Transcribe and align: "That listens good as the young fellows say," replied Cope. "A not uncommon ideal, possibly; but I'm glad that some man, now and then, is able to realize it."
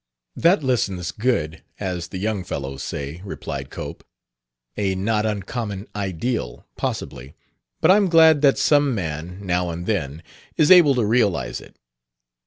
"That 0.35 0.63
listens 0.63 1.11
good 1.11 1.61
as 1.79 2.07
the 2.07 2.17
young 2.17 2.43
fellows 2.43 2.81
say," 2.81 3.21
replied 3.23 3.69
Cope. 3.69 4.03
"A 4.75 4.95
not 4.95 5.27
uncommon 5.27 5.85
ideal, 5.95 6.65
possibly; 6.75 7.35
but 7.81 7.91
I'm 7.91 8.07
glad 8.09 8.41
that 8.41 8.57
some 8.57 8.95
man, 8.95 9.45
now 9.45 9.69
and 9.69 9.85
then, 9.85 10.23
is 10.57 10.71
able 10.71 10.95
to 10.95 11.05
realize 11.05 11.61
it." 11.61 11.77